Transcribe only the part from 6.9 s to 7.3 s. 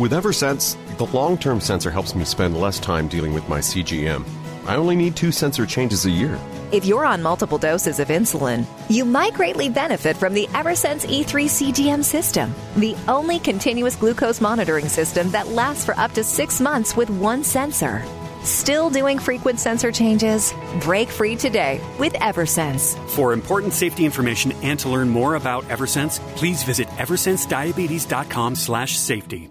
on